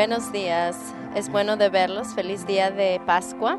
[0.00, 0.78] Buenos días.
[1.14, 2.14] Es bueno de verlos.
[2.14, 3.58] Feliz día de Pascua.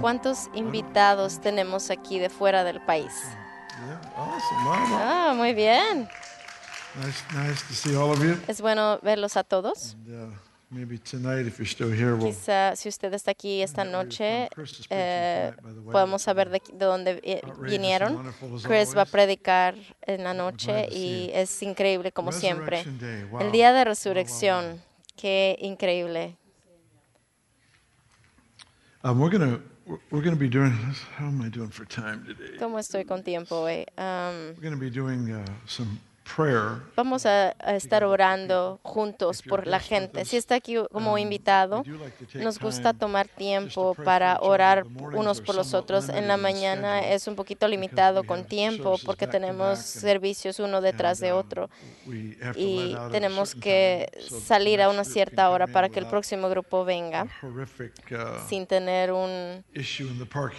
[0.00, 3.12] ¿Cuántos invitados tenemos aquí de fuera del país?
[4.64, 4.74] Wow.
[4.92, 6.08] Ah, muy bien.
[8.46, 9.96] Es bueno verlos a todos.
[10.70, 12.28] And, maybe tonight, if you're still here, we'll.
[12.28, 14.48] Quizá si usted está aquí esta noche,
[14.90, 15.52] eh,
[15.90, 18.32] podemos saber de, de dónde vinieron.
[18.62, 22.84] Chris va a predicar en la noche y es increíble como siempre.
[23.40, 24.80] El día de resurrección,
[25.16, 26.36] qué increíble.
[29.04, 29.18] Um?
[32.58, 33.86] ¿Cómo estoy con tiempo hoy?
[33.96, 34.54] Um,
[36.36, 36.80] Uh.
[36.96, 40.24] Vamos a, a estar orando juntos por la gente.
[40.24, 41.82] Si está aquí como invitado,
[42.34, 44.84] nos gusta tomar tiempo para orar
[45.14, 46.08] unos por los otros.
[46.08, 51.32] En la mañana es un poquito limitado con tiempo porque tenemos servicios uno detrás de
[51.32, 51.70] otro
[52.56, 54.08] y tenemos que
[54.46, 57.26] salir a una cierta hora para que el próximo grupo venga
[58.48, 59.64] sin tener un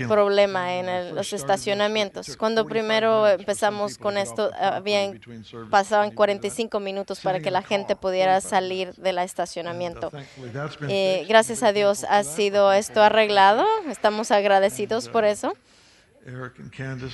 [0.08, 2.36] problema en el- los estacionamientos.
[2.38, 5.20] Cuando primero empezamos con esto, habían,
[5.70, 10.12] pasaban 45 minutos para que la gente pudiera salir del estacionamiento.
[10.88, 13.66] Eh, gracias a Dios ha sido esto arreglado.
[13.90, 15.54] Estamos agradecidos por eso.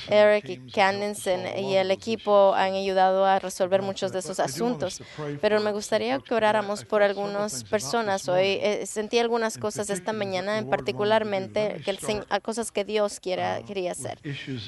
[0.09, 5.01] Eric y Candice y el equipo han ayudado a resolver muchos de esos asuntos.
[5.41, 8.27] Pero me gustaría que oráramos por algunas personas.
[8.27, 11.99] Hoy eh, sentí algunas cosas esta mañana, en particularmente que el
[12.41, 14.19] cosas que Dios quiera, quería hacer.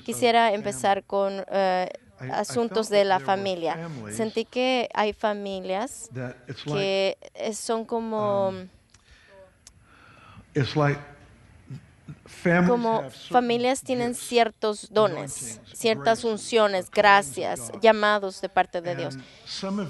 [0.05, 1.89] Quisiera empezar con eh,
[2.31, 3.89] asuntos de la familia.
[4.11, 6.09] Sentí que hay familias
[6.65, 7.17] que
[7.53, 8.53] son como,
[10.75, 10.99] like
[12.67, 19.17] como familias tienen ciertos dones, ciertas unciones, gracias, llamados de parte de Dios.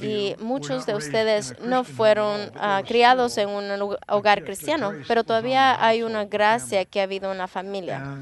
[0.02, 6.03] Y muchos de ustedes no fueron ah, criados en un hogar cristiano, pero todavía hay
[6.03, 8.18] una gracia que ha habido en la familia.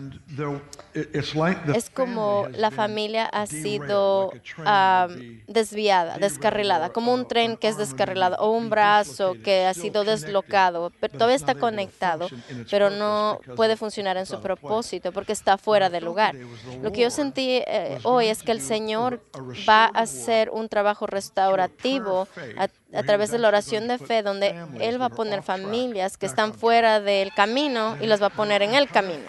[1.73, 5.07] Es como la familia ha sido ah,
[5.47, 10.91] desviada, descarrilada, como un tren que es descarrilado o un brazo que ha sido deslocado,
[10.99, 12.27] pero todavía está conectado,
[12.69, 16.35] pero no puede funcionar en su propósito porque está fuera del lugar.
[16.81, 19.21] Lo que yo sentí eh, hoy es que el Señor
[19.67, 22.27] va a hacer un trabajo restaurativo
[22.57, 22.67] a,
[22.97, 26.53] a través de la oración de fe, donde Él va a poner familias que están
[26.53, 29.23] fuera del camino y las va a poner en el camino.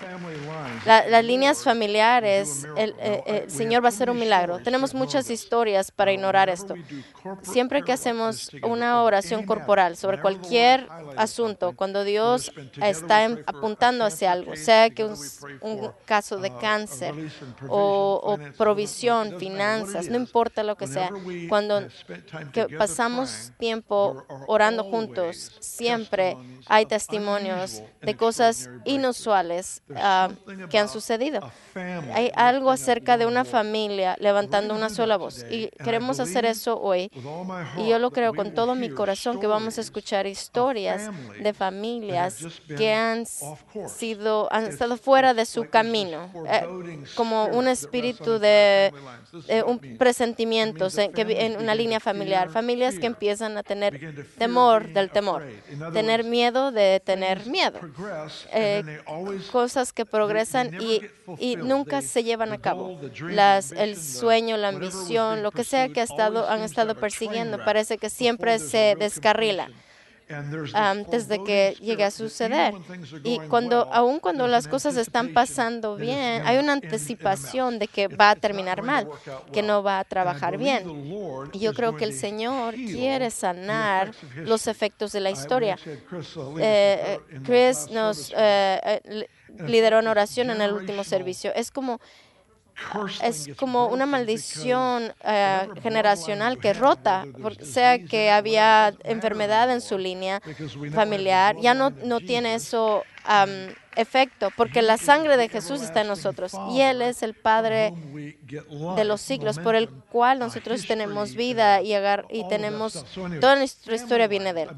[0.86, 4.60] La- las líneas familiares, el, eh, eh, el Señor va a hacer un milagro.
[4.60, 6.74] Tenemos muchas historias para ignorar esto.
[7.42, 14.32] Siempre que hacemos una oración corporal sobre cualquier asunto, cuando Dios está em- apuntando hacia
[14.32, 15.16] algo, sea que un,
[16.04, 17.14] caso de cáncer
[17.68, 21.10] o, provisión, finanzas, no importa lo que sea,
[21.48, 21.82] cuando
[22.78, 26.36] pasamos tiempo orando juntos, siempre
[26.66, 30.28] hay testimonios de cosas inusuales ah,
[30.70, 31.40] que han sucedido.
[32.14, 35.44] Hay algo acerca de una familia levantando una sola voz.
[35.50, 37.10] Y queremos hacer eso hoy.
[37.76, 41.10] Y yo lo creo con todo mi corazón que vamos a escuchar historias
[41.40, 43.26] de familias que han
[43.88, 46.66] sido han estado fuera de su camino, eh,
[47.14, 48.92] como un espíritu de
[49.48, 54.00] eh, un presentimiento se- que en una línea familiar, familias que empiezan a tener
[54.38, 55.44] temor del temor,
[55.92, 57.78] tener miedo de tener miedo,
[58.52, 58.82] eh,
[59.52, 61.02] cosas que progresan y,
[61.38, 62.98] y nunca se llevan a cabo.
[63.28, 67.98] Las, el sueño, la ambición, lo que sea que ha estado, han estado persiguiendo, parece
[67.98, 69.70] que siempre se descarrila
[70.74, 72.74] antes de que llegue a suceder.
[73.22, 78.30] Y cuando, aun cuando las cosas están pasando bien, hay una anticipación de que va
[78.30, 79.08] a terminar mal,
[79.52, 81.48] que no va a trabajar bien.
[81.52, 85.78] Y yo creo que el Señor quiere sanar los efectos de la historia.
[85.86, 86.00] Eh,
[86.58, 89.28] eh, Chris nos eh, eh,
[89.66, 91.52] lideró en oración en el último servicio.
[91.54, 92.00] Es como
[93.22, 97.24] es como una maldición eh, generacional que rota,
[97.64, 100.40] sea que había enfermedad en su línea
[100.92, 103.02] familiar, ya no, no tiene eso
[103.96, 107.92] efecto, porque la sangre de Jesús está en nosotros y Él es el Padre
[108.94, 113.04] de los siglos, por el cual nosotros tenemos vida y, agar- y tenemos,
[113.40, 114.68] toda nuestra historia viene de Él.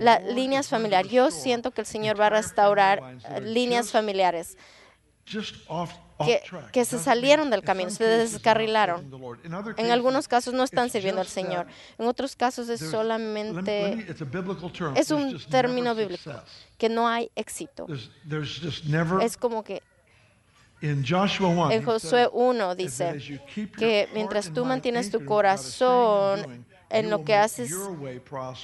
[0.00, 2.98] Las líneas familiares, yo siento que el Señor va a restaurar
[3.30, 4.58] eh, líneas familiares
[6.24, 9.10] que, que se salieron del camino, se descarrilaron.
[9.76, 11.66] En algunos casos no están sirviendo al Señor.
[11.98, 14.06] En otros casos es solamente,
[14.94, 16.30] es un término bíblico,
[16.78, 17.86] que no hay éxito.
[19.20, 19.82] Es como que
[20.80, 23.18] En Joshua 1, en Josué 1 dice
[23.78, 27.74] que mientras tú mantienes tu corazón en lo que haces,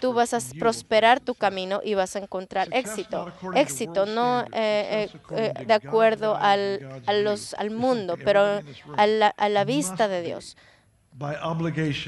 [0.00, 3.32] tú vas a prosperar tu camino y vas a encontrar éxito.
[3.54, 8.62] Éxito no eh, eh, de acuerdo al, a los, al mundo, pero
[8.96, 10.56] a la, a la vista de Dios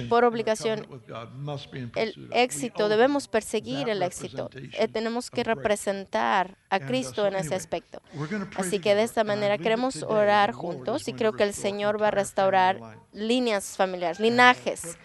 [0.09, 0.87] por obligación,
[1.97, 4.49] el éxito, debemos perseguir el éxito.
[4.55, 8.01] Eh, tenemos que representar a Cristo en ese aspecto.
[8.57, 12.11] Así que de esta manera queremos orar juntos y creo que el Señor va a
[12.13, 12.81] restaurar
[13.13, 14.97] líneas familiares, linajes.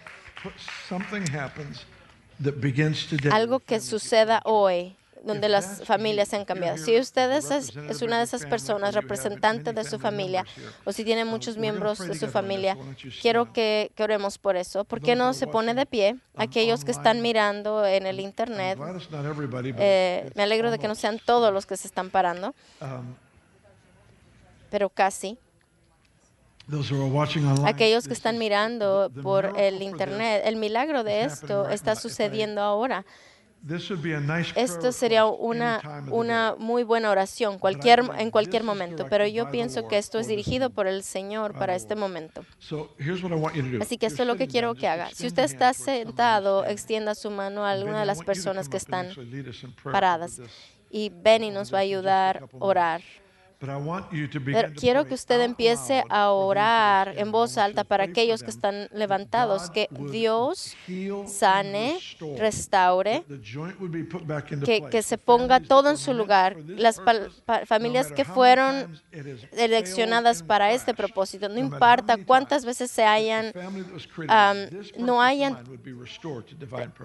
[3.31, 6.77] Algo que suceda hoy donde las familias se han cambiado.
[6.77, 10.45] Si usted es, una de esas personas, representante de su familia,
[10.85, 12.77] o si tiene muchos miembros de su familia,
[13.21, 14.85] quiero que, oremos por eso.
[14.85, 16.15] ¿Por qué no se pone de pie?
[16.35, 18.79] Aquellos que están mirando en el Internet,
[19.77, 22.55] eh, me alegro de que no sean todos los que se están parando,
[24.69, 25.37] pero casi.
[27.65, 33.05] Aquellos que están mirando por el Internet, el milagro de esto está sucediendo ahora.
[34.55, 35.81] Esto sería una,
[36.11, 40.69] una muy buena oración cualquier, en cualquier momento, pero yo pienso que esto es dirigido
[40.69, 42.45] por el Señor para este momento.
[43.81, 45.09] Así que esto es lo que quiero que haga.
[45.13, 49.07] Si usted está sentado, extienda su mano a alguna de las personas que están
[49.83, 50.39] paradas
[50.89, 53.01] y Benny nos va a ayudar a orar.
[53.59, 59.71] Pero quiero que usted empiece a orar en voz alta para aquellos que están levantados,
[59.71, 60.75] que Dios
[61.25, 61.97] sane,
[62.37, 63.23] restaure,
[64.91, 66.57] que, se ponga todo en su lugar.
[66.67, 67.01] Las
[67.65, 69.01] familias que fueron
[69.51, 73.53] seleccionadas para este propósito, no importa cuántas veces se hayan,
[74.99, 75.57] no hayan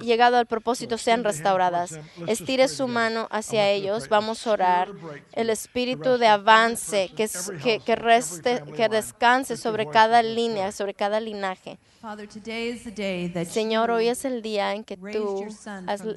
[0.02, 1.98] llegado al propósito, sean restauradas.
[2.26, 4.88] Estire su mano hacia ellos, vamos a orar.
[5.32, 7.28] El espíritu de avance, que,
[7.62, 11.78] que, que, reste, que descanse sobre cada línea, sobre cada linaje.
[13.46, 15.46] Señor, hoy es el día en que tú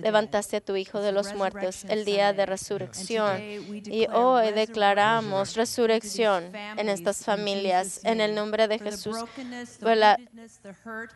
[0.01, 3.39] levantaste a tu Hijo de los muertos, el día de resurrección.
[3.39, 9.15] Y hoy declaramos resurrección en estas familias, en el nombre de Jesús.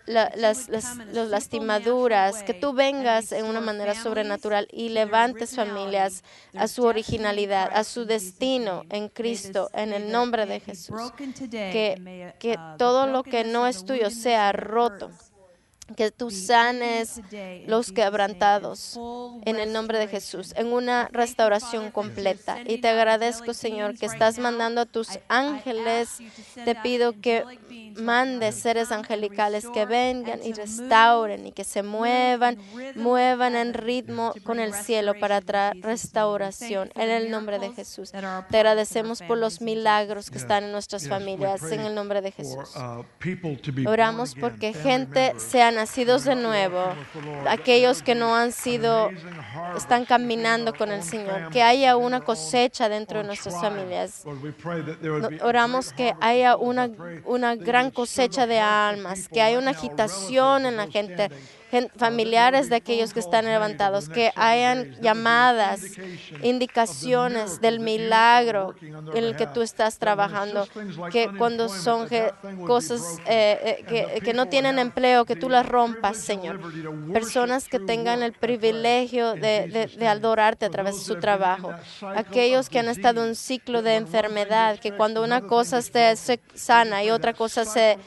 [0.05, 0.69] las,
[1.15, 6.23] lastimaduras, que tú vengas en una manera sobrenatural y levantes familias
[6.53, 11.13] a su originalidad, a su destino en Cristo, en el nombre de Jesús.
[11.49, 15.09] Que, que uh, todo lo que no es tuyo sea roto
[15.95, 17.21] que tú sanes
[17.67, 18.99] los quebrantados
[19.45, 22.57] en el nombre de Jesús, en una restauración completa.
[22.65, 26.19] Y te agradezco, Señor, que estás mandando a tus ángeles.
[26.65, 27.43] Te pido que
[27.95, 32.57] mandes seres angelicales que vengan y restauren y que se muevan,
[32.95, 38.11] muevan en ritmo con el cielo para traer restauración en el nombre de Jesús.
[38.11, 42.69] Te agradecemos por los milagros que están en nuestras familias en el nombre de Jesús.
[43.85, 46.93] Oramos porque gente sea nacidos de nuevo,
[47.47, 49.09] aquellos que no han sido,
[49.77, 54.25] están caminando con el Señor, que haya una cosecha dentro de nuestras familias.
[55.41, 56.89] Oramos que haya una,
[57.23, 61.29] una gran cosecha de almas, que haya una agitación en la gente
[61.97, 65.81] familiares de aquellos que están levantados, que hayan llamadas,
[66.41, 70.67] indicaciones del milagro en el que tú estás trabajando,
[71.11, 72.07] que cuando son
[72.65, 76.59] cosas eh, eh, que, no tienen empleo, que tú las rompas, Señor.
[77.11, 81.71] Personas que tengan el privilegio de, adorarte a través de su trabajo.
[82.15, 86.15] Aquellos que han estado en un ciclo de enfermedad, que cuando una cosa se
[86.55, 87.97] sana y otra cosa se,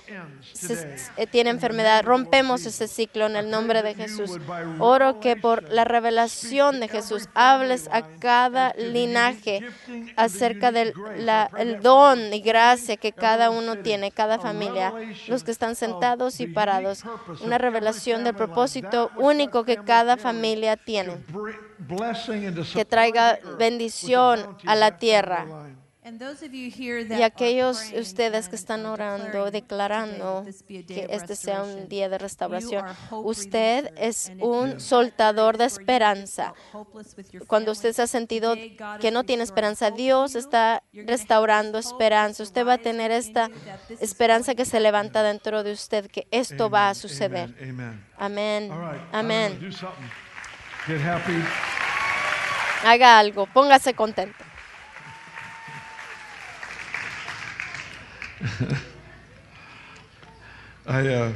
[0.53, 4.39] se tiene enfermedad, rompemos ese ciclo en el nombre de Jesús.
[4.81, 9.61] Oro que por la revelación de Jesús hables a cada linaje
[10.17, 10.93] acerca del
[11.59, 14.93] el don y gracia que cada uno tiene, cada familia,
[15.29, 17.05] los que están sentados y parados.
[17.45, 21.19] Una revelación del propósito único que cada familia tiene,
[22.75, 25.47] que traiga bendición a la tierra
[26.05, 33.93] y aquellos ustedes que están orando, declarando que este sea un día de restauración, usted
[33.97, 36.55] es un soltador de esperanza.
[37.47, 38.57] Cuando usted se ha sentido
[39.01, 42.43] que no tiene esperanza, Dios está restaurando esperanza.
[42.43, 43.49] Usted va a tener esta
[44.01, 47.55] esperanza que se levanta dentro de usted, que esto va a suceder.
[48.17, 48.73] Amén.
[49.13, 49.71] Amén.
[52.85, 54.52] Haga algo, póngase contento.
[60.87, 61.33] I, uh,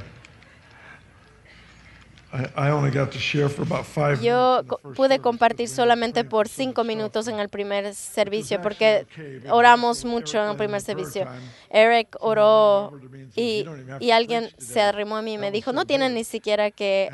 [2.33, 4.65] I, I only got to share for about five Yo
[4.97, 9.07] pude compartir solamente por cinco minutos en el primer servicio porque
[9.49, 11.27] oramos mucho en el primer servicio.
[11.71, 12.93] Eric oró
[13.37, 15.51] y, "You don't even have y to alguien se today." arrimó a mí y me
[15.53, 17.11] dijo, no tienen ni siquiera que,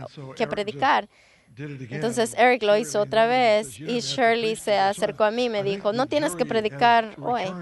[0.49, 1.09] predicar.
[1.91, 5.25] Entonces Eric lo hizo otra vez says, "You y Shirley se today." So I- acercó
[5.25, 7.59] a mí y me dijo, no tienes que predicar hoy.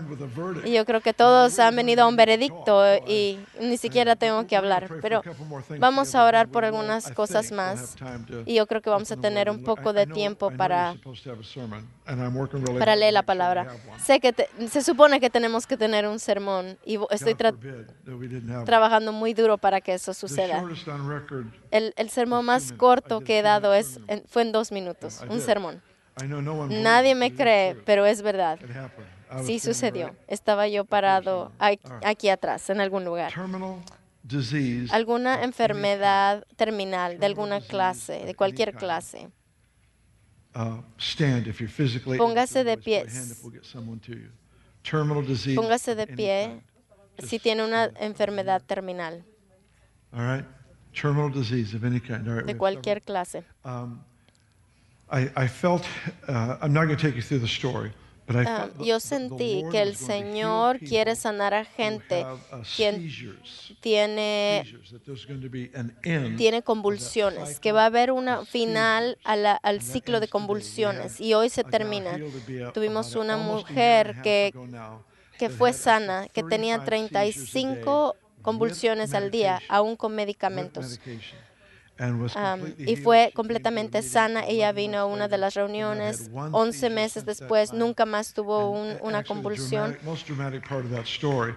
[0.63, 4.57] Y yo creo que todos han venido a un veredicto y ni siquiera tengo que
[4.57, 5.25] hablar, pero
[5.77, 7.99] vamos a orar por algunas cosas más.
[8.45, 10.99] y yo creo que vamos a tener un poco de tiempo para,
[12.79, 13.63] para leer la palabra.
[14.05, 17.53] Sé que te- se supone que tenemos que tener un sermón y estoy tra-
[18.65, 20.61] trabajando muy duro para que eso suceda.
[21.71, 25.41] El, el sermón más corto que he dado es, en- fue en dos minutos, un
[25.41, 25.83] sermón.
[26.83, 28.59] Nadie me cree, pero es verdad.
[29.47, 30.07] Sí sucedió.
[30.27, 31.53] Estaba yo parado
[32.05, 33.33] aquí atrás, en algún lugar.
[34.93, 39.29] Alguna enfermedad terminal de alguna clase, de cualquier clase.
[42.19, 43.43] Póngase de pies.
[45.55, 46.63] Póngase de pie
[47.19, 49.23] si tiene una enfermedad terminal
[50.13, 50.45] All right?
[50.93, 52.27] Terminal disease of any kind.
[52.27, 53.45] All right, de cualquier clase.
[53.65, 54.01] Um,
[55.11, 55.87] I, I felt,
[56.27, 57.93] uh, I'm not going to take you through the story,
[58.47, 62.25] Ah, yo sentí que el Señor quiere sanar a gente
[62.77, 62.95] quien
[63.81, 64.65] tiene
[66.37, 69.27] tiene convulsiones, que va a haber un of final seizures.
[69.27, 72.19] a la- al ciclo de convulsiones y hoy se termina.
[72.73, 74.53] Tuvimos una mujer que,
[75.39, 79.97] que fue sana, que tenía 35 seizures a day 35 with convulsiones al día, aún
[79.97, 80.99] con medicamentos.
[82.37, 84.47] Um, y fue completamente sana.
[84.47, 86.31] Ella 11 vino a una de las reuniones.
[86.33, 89.97] one 11 seizure meses después, nunca más tuvo un- una convulsión.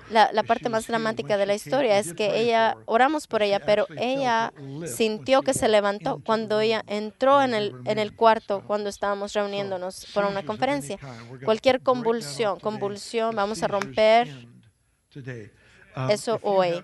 [0.10, 3.86] La, la parte más dramática de la historia es que ella, oramos por ella, pero
[3.98, 4.52] ella
[4.88, 10.08] sintió que se levantó cuando ella entró en el, en el cuarto cuando estábamos reuniéndonos
[10.14, 10.98] para una conferencia.
[11.46, 14.28] Cualquier convulsión, convulsión, vamos a romper.
[15.96, 16.84] Um, eso hoy.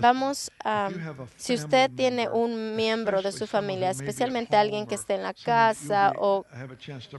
[0.00, 4.56] Vamos a, If you have a si usted tiene un miembro de su familia, especialmente
[4.56, 6.44] alguien que esté en la casa o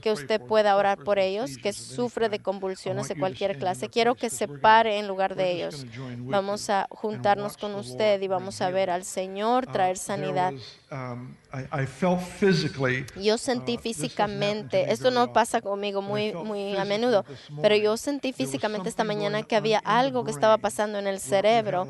[0.00, 4.30] pray usted pueda orar por ellos, que sufre de convulsiones de cualquier clase, quiero que
[4.30, 5.84] se pare en lugar de ellos.
[6.18, 10.52] Vamos a juntarnos con usted y vamos a ver al Señor Uh, traer sanidad.
[10.90, 16.30] um, I- I felt physically, Yo uh, sentí físicamente, me esto no pasa conmigo muy,
[16.32, 17.24] felt muy a physically menudo,
[17.62, 21.87] pero yo sentí físicamente esta mañana que había algo que estaba pasando en el cerebro.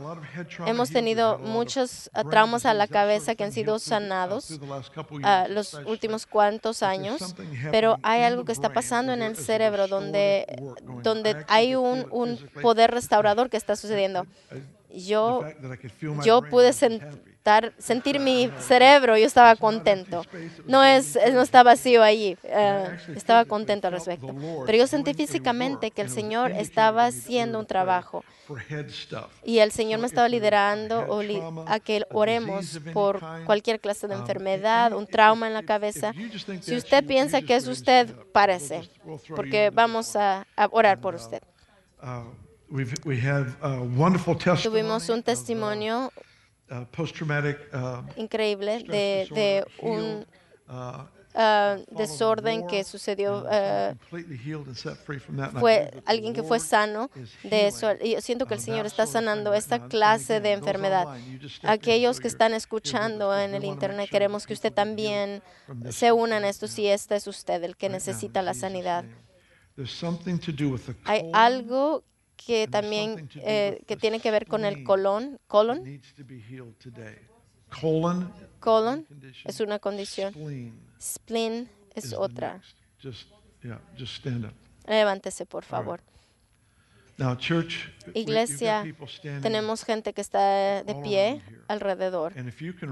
[0.66, 4.58] Hemos tenido muchos traumas a la cabeza que han sido sanados
[5.22, 7.34] ah, los últimos cuantos años,
[7.70, 10.62] pero hay algo que está pasando en el cerebro donde,
[11.02, 14.26] donde hay un, un poder restaurador que está sucediendo.
[14.90, 15.42] Yo,
[16.24, 17.37] yo pude I
[17.78, 20.22] sentir mi cerebro, yo estaba contento.
[20.66, 24.34] No, es, no está vacío allí, eh, estaba contento al respecto.
[24.66, 29.26] Pero yo sentí físicamente que el Señor estaba haciendo un trabajo For head stuff.
[29.44, 31.20] y el Señor me estaba liderando
[31.66, 36.12] a que oremos por cualquier clase de enfermedad, un trauma en la cabeza.
[36.60, 38.88] Si usted piensa que es usted, párese,
[39.36, 41.42] porque vamos a, a orar por uh, usted.
[42.02, 42.24] Uh,
[44.62, 46.27] Tuvimos un uh, testimonio uh, uh,
[48.16, 50.26] increíble stress de, de disorder, un
[51.38, 53.46] uh, the desorden que sucedió.
[53.48, 55.50] and completely healed and set free from that.
[55.50, 57.10] And I fue alguien que fue sano
[57.44, 57.92] de eso.
[57.94, 61.06] yo siento que el uh, Señor está sanando esta clase de enfermedad.
[61.62, 65.42] Aquellos que están escuchando en el internet, queremos que usted también
[65.90, 69.04] se una en esto si este es usted el que necesita la sanidad.
[71.04, 72.02] Hay algo
[72.46, 75.38] que también eh, que tiene que ver con el colon.
[75.46, 76.00] Colon.
[78.60, 79.06] Colon,
[79.44, 80.32] es una condición.
[81.00, 82.62] spleen es otra.
[84.86, 86.00] Levántese, por favor.
[87.18, 88.84] Now, church, Iglesia,
[89.42, 92.32] Tenemos gente que está de pie alrededor.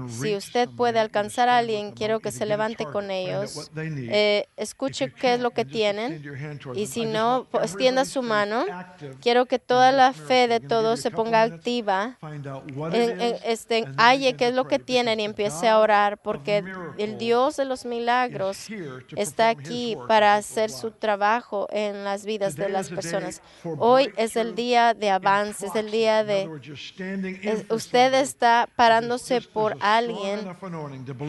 [0.09, 3.71] Si usted puede alcanzar a alguien, quiero que se levante con ellos.
[3.75, 6.21] Eh, escuche qué es lo que tienen.
[6.75, 8.65] Y si no, extienda su mano.
[9.21, 12.17] Quiero que toda la fe de todos se ponga activa.
[12.21, 16.63] En, en- este, halle qué es lo que tienen y empiece a orar porque
[16.97, 18.67] el Dios de los milagros
[19.15, 23.41] está aquí para hacer su trabajo en las vidas de las personas.
[23.79, 26.43] Hoy es el día de avance, es el día de...
[27.43, 30.39] es- usted está parándose por alguien.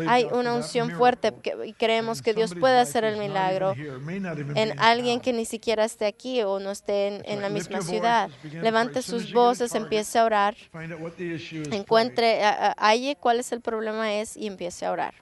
[0.09, 1.33] Hay una unción fuerte
[1.67, 3.75] y creemos que Dios puede hacer el milagro
[4.57, 8.31] en alguien que ni siquiera esté aquí o no esté en, en la misma ciudad.
[8.63, 10.57] Levante sus voces, empiece a orar,
[11.73, 12.43] encuentre,
[12.79, 15.15] halle cuál es el problema es y empiece a orar.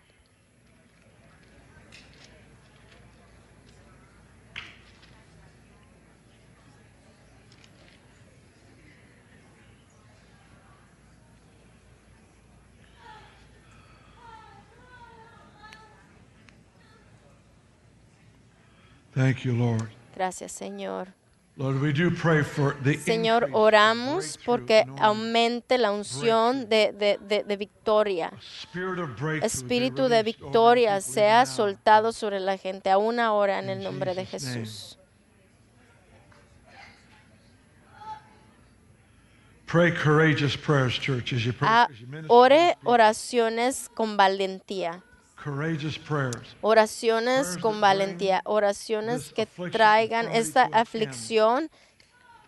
[19.16, 19.88] Thank you, Lord.
[20.14, 21.08] Gracias, Señor.
[21.58, 27.44] Lord, we do pray for the Señor, oramos porque aumente la unción de, de- de-
[27.44, 28.30] de victoria.
[29.42, 34.26] Espíritu de victoria sea soltado sobre la gente aún ahora en In el nombre de.
[34.26, 34.98] Jesús.
[39.66, 41.68] Pray courageous prayers, church, as you pray.
[41.68, 45.02] Ah, as you ore oraciones con valentía.
[45.42, 46.56] Courageous prayers.
[46.60, 51.70] Oraciones con valentía, oraciones que traigan esta aflicción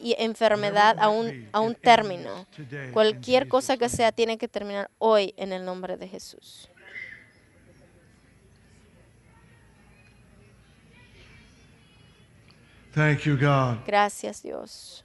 [0.00, 2.46] y enfermedad a un, a un término.
[2.92, 6.68] Cualquier cosa que sea tiene que terminar hoy en el nombre de Jesús.
[12.94, 13.78] Thank you, God.
[13.86, 15.04] Gracias Dios.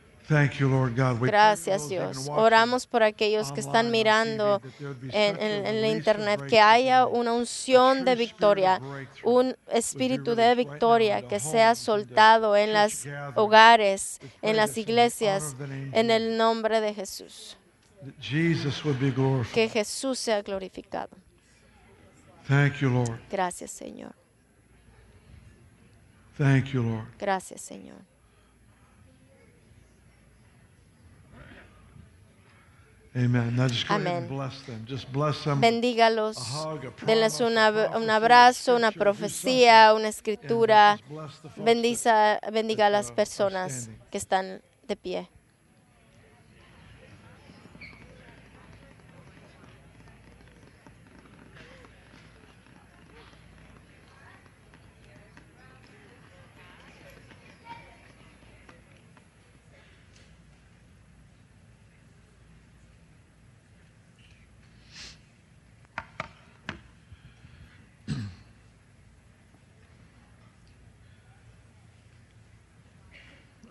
[0.00, 2.28] We pray for Gracias Dios.
[2.28, 4.60] Oramos por aquellos que están mirando
[5.12, 8.80] en, la internet, que haya una unción de victoria,
[9.22, 15.56] un espíritu de victoria que sea soltado en los hogares, en las iglesias,
[15.92, 17.56] en el nombre de Jesús.
[19.52, 21.16] Que Jesús sea glorificado.
[22.46, 23.20] Thank you, Lord.
[23.28, 24.14] Gracias Señor.
[26.38, 27.06] Thank you, Lord.
[27.18, 28.15] Gracias Señor.
[33.94, 34.28] Amén.
[35.60, 36.36] Bendígalos.
[37.06, 40.98] Denles una- un abrazo, una profecía, una escritura.
[41.64, 45.28] Bendiza, bendiga a las personas que están de pie.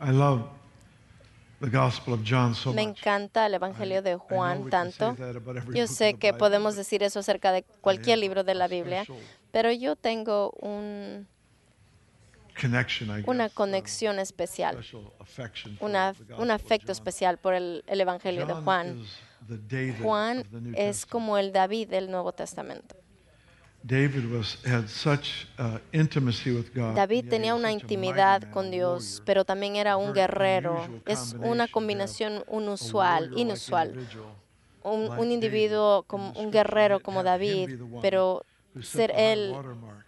[0.06, 0.44] I love
[1.62, 5.16] the Gospel of John so Me encanta el Evangelio de Juan tanto.
[5.74, 9.06] Yo sé que podemos decir eso acerca de cualquier libro de la Biblia,
[9.52, 11.28] pero yo tengo un-
[12.60, 17.84] connection, I una conexión especial, special affection for una- the un afecto especial por el,
[17.88, 19.04] el Evangelio de Juan.
[20.02, 20.44] Juan
[20.76, 22.96] es como el David del Nuevo Testamento.
[23.86, 26.96] David was, had such uh, intimacy with God.
[26.96, 30.88] David and yet he tenía una intimidad con Dios, pero también era un guerrero.
[31.06, 33.94] Es una combinación inusual, inusual.
[34.82, 38.44] Un, un individuo in como un guerrero como David, pero
[38.82, 39.56] ser él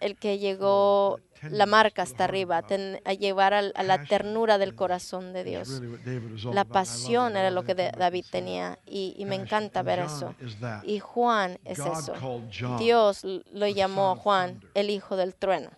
[0.00, 1.18] el que llegó
[1.50, 5.80] la marca hasta arriba, ten- a llevar al- a, la ternura del corazón de Dios.
[6.52, 10.34] La pasión era lo que David tenía y, y me encanta ver eso.
[10.84, 12.14] Y Juan es eso.
[12.78, 15.70] Dios lo llamó Juan, el hijo del trueno.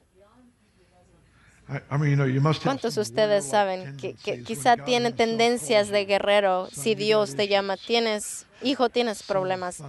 [2.64, 7.36] ¿Cuántos de ustedes saben que, quizá when God tiene himself tendencias de guerrero si Dios
[7.36, 7.76] te llama?
[7.76, 9.80] Tienes, hijo, tienes problemas.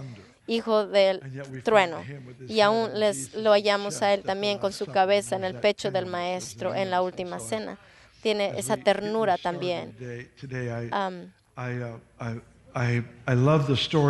[0.46, 1.20] Hijo del
[1.62, 2.02] trueno.
[2.48, 6.06] Y aún les lo hallamos a él también con su cabeza en el pecho del
[6.06, 7.78] maestro en la última cena.
[8.22, 9.96] Tiene esa ternura también.
[12.74, 13.02] Uh,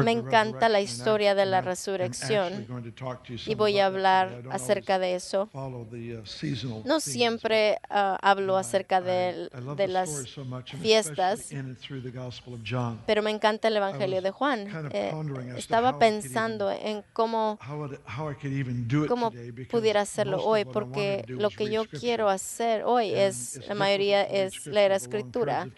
[0.03, 3.55] Me the encanta la historia de la resurrección, actually going to talk to you y
[3.55, 5.49] voy a hablar acerca de eso.
[5.53, 10.27] uh, No siempre ah, hablo acerca de, de las
[10.81, 13.01] fiestas, especially in and through the Gospel of John.
[13.07, 14.69] pero me encanta el Evangelio de Juan.
[14.93, 15.13] Eh,
[15.57, 17.59] estaba pensando en cómo
[19.09, 19.33] cómo
[19.71, 23.13] pudiera hacerlo hoy, what I wanted porque to do lo que yo quiero hacer hoy
[23.13, 25.69] es, la mayoría es leer escritura.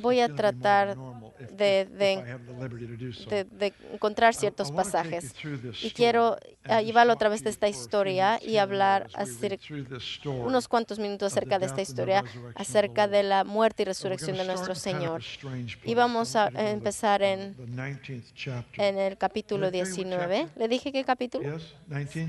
[0.00, 0.96] Voy a tratar
[1.50, 5.34] de, de, de, encontrar ciertos pasajes.
[5.82, 9.64] Y quiero ah, llevarlo a través de esta historia y hablar acerca,
[10.24, 12.24] unos cuantos minutos acerca de esta historia,
[12.54, 15.22] acerca de la muerte y resurrección de nuestro Señor.
[15.84, 17.56] Y vamos a empezar en,
[18.74, 20.48] en el capítulo 19.
[20.56, 21.58] ¿Le dije qué capítulo?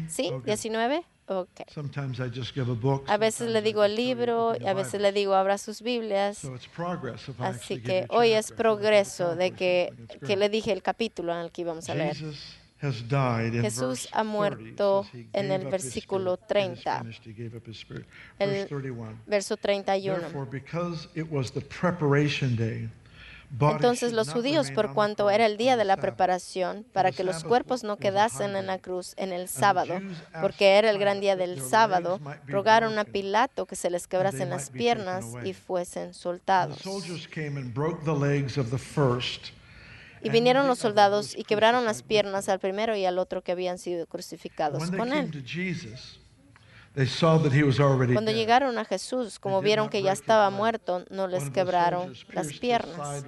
[0.09, 0.29] ¿Sí?
[0.31, 1.03] ¿19?
[1.25, 1.65] Okay.
[3.07, 6.41] A veces le digo el libro, y a veces le digo abra sus Biblias.
[7.39, 9.93] Así que hoy es progreso de que,
[10.25, 12.17] que le dije el capítulo en el que íbamos a leer.
[13.61, 17.05] Jesús ha muerto en el versículo 30,
[18.39, 18.67] el
[19.25, 20.19] verso 31.
[23.59, 27.83] Entonces los judíos, por cuanto era el día de la preparación, para que los cuerpos
[27.83, 29.99] no quedasen en la cruz en el sábado,
[30.41, 34.69] porque era el gran día del sábado, rogaron a Pilato que se les quebrasen las
[34.69, 36.79] piernas y fuesen soltados.
[40.25, 43.77] Y vinieron los soldados y quebraron las piernas al primero y al otro que habían
[43.77, 45.43] sido crucificados con él.
[48.13, 53.25] Cuando llegaron a Jesús, como vieron que ya estaba muerto, no les quebraron las piernas.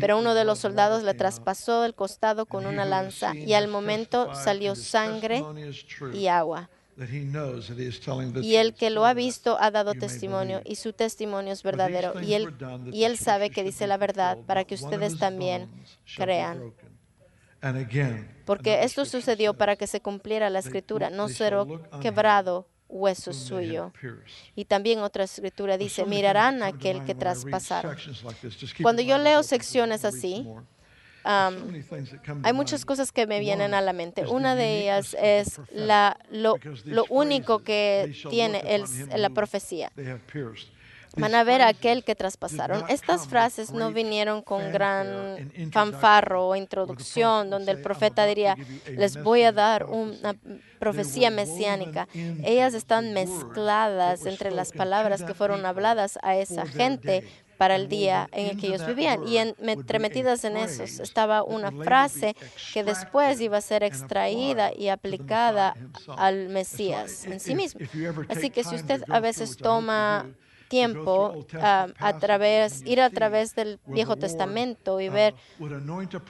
[0.00, 4.34] Pero uno de los soldados le traspasó el costado con una lanza y al momento
[4.34, 5.42] salió sangre
[6.12, 6.68] y agua.
[8.42, 12.20] Y el que lo ha visto ha dado testimonio y su testimonio es verdadero.
[12.20, 12.54] Y él,
[12.92, 15.68] y él sabe que dice la verdad para que ustedes también
[16.16, 16.72] crean.
[18.44, 21.64] Porque esto sucedió para que se cumpliera la escritura, no será
[22.00, 23.92] quebrado hueso suyo.
[24.54, 27.96] Y también otra escritura dice, mirarán a aquel que traspasaron.
[28.82, 30.46] Cuando yo leo secciones así,
[31.24, 34.26] um, hay muchas cosas que me vienen a la mente.
[34.26, 36.56] Una de ellas es la, lo,
[37.08, 38.84] único que tiene el,
[39.16, 39.90] la profecía.
[41.16, 42.84] Van a ver a aquel que traspasaron.
[42.88, 48.56] Estas frases no vinieron con gran fanfarro o introducción, donde el profeta diría,
[48.88, 50.34] les voy a dar una
[50.78, 52.08] profecía mesiánica.
[52.42, 57.24] Ellas están mezcladas entre las palabras que fueron habladas a esa gente
[57.62, 59.28] para el día en el que ellos vivían.
[59.28, 62.34] Y entremetidas en esos estaba una frase
[62.72, 65.76] que después iba a ser extraída y aplicada
[66.16, 67.80] al Mesías en sí mismo.
[68.28, 70.26] Así que si usted a veces toma
[70.72, 75.34] tiempo um, a, través, ir a través del Viejo Testamento y ver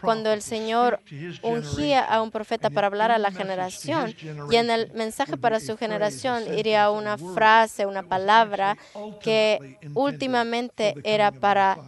[0.01, 0.99] cuando el Señor
[1.43, 4.13] ungía a un profeta para hablar a la generación
[4.51, 8.77] y en el mensaje para su generación iría una frase, una palabra
[9.21, 11.79] que últimamente era para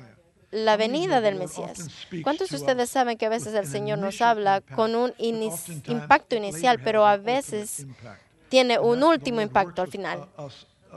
[0.53, 1.89] la venida del Mesías.
[2.23, 6.79] ¿Cuántos de ustedes saben que a veces el Señor nos habla con un impacto inicial,
[6.85, 7.85] pero a veces
[8.49, 10.29] tiene un último impacto al final?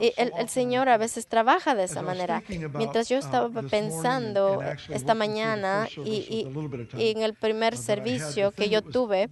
[0.00, 2.42] Y el, el, Señor a veces trabaja de esa manera.
[2.74, 8.82] Mientras yo estaba pensando esta mañana y, y, y en el primer servicio que yo
[8.82, 9.28] tuve,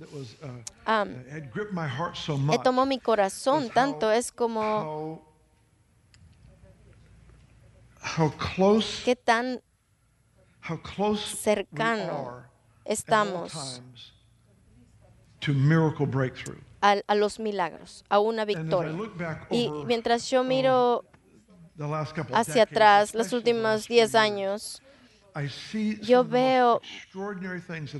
[0.86, 5.22] um, tomó mi corazón tanto, es como
[9.04, 9.60] qué tan
[11.16, 12.42] cercano
[12.84, 13.82] estamos
[16.80, 18.94] a, a los milagros, a una victoria.
[19.50, 21.04] Y mientras yo miro
[22.32, 24.82] hacia atrás, los últimos 10 años,
[26.00, 26.80] yo veo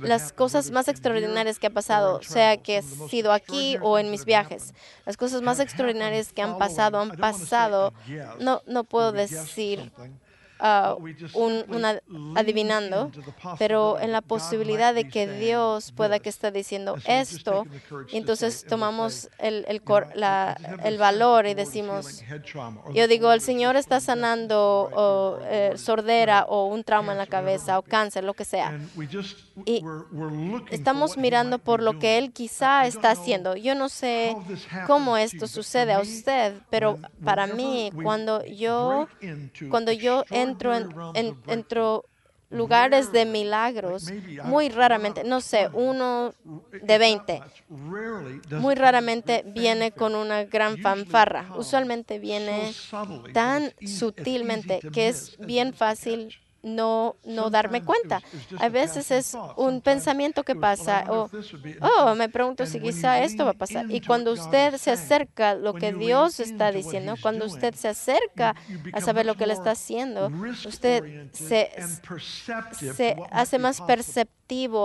[0.01, 4.25] las cosas más extraordinarias que ha pasado, sea que he sido aquí o en mis
[4.25, 4.73] viajes.
[5.05, 7.93] Las cosas más extraordinarias que han pasado han pasado.
[8.39, 9.91] No, no puedo decir
[10.59, 13.11] uh, un, adivinando,
[13.57, 17.65] pero en la posibilidad de que Dios pueda que está diciendo esto,
[18.11, 22.23] entonces tomamos el, el, cor, la, el valor y decimos,
[22.93, 27.79] yo digo, el Señor está sanando o, eh, sordera o un trauma en la cabeza
[27.79, 28.79] o cáncer, lo que sea
[29.65, 29.83] y
[30.71, 33.55] estamos mirando por lo que Él quizá está haciendo.
[33.55, 34.35] Yo no sé
[34.85, 39.07] cómo esto sucede a usted, pero para mí, cuando yo,
[39.69, 42.05] cuando yo entro en, en entro
[42.49, 44.09] lugares de milagros,
[44.43, 46.33] muy raramente, no sé, uno
[46.81, 47.41] de 20,
[48.51, 51.49] muy raramente viene con una gran fanfarra.
[51.55, 52.73] Usualmente viene
[53.33, 58.21] tan sutilmente que es bien fácil no, no darme cuenta.
[58.59, 61.29] A veces es un pensamiento que pasa o,
[61.81, 63.89] oh, me pregunto si quizá esto va a pasar.
[63.89, 68.55] Y cuando usted se acerca a lo que Dios está diciendo, cuando usted se acerca
[68.93, 70.31] a saber lo que le está haciendo,
[70.65, 71.71] usted se,
[72.95, 74.36] se hace más perceptible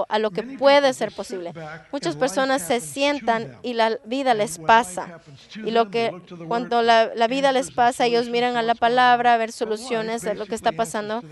[0.08, 1.52] a lo que puede ser posible.
[1.92, 5.20] Muchas personas se sientan y la vida les pasa.
[5.54, 6.12] Y lo que
[6.48, 10.34] cuando la, la vida les pasa, ellos miran a la palabra, a ver soluciones a
[10.34, 11.22] lo que está pasando.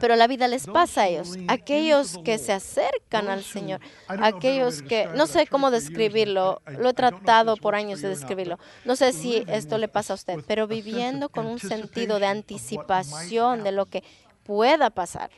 [0.00, 5.08] Pero la vida les pasa a ellos, aquellos que se acercan al Señor, aquellos que,
[5.14, 9.78] no sé cómo describirlo, lo he tratado por años de describirlo, no sé si esto
[9.78, 14.04] le pasa a usted, pero viviendo con un sentido de anticipación de lo que
[14.44, 15.30] pueda pasar